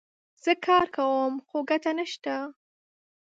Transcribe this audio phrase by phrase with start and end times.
[0.43, 2.35] زه کار کوم، خو ګټه نه سته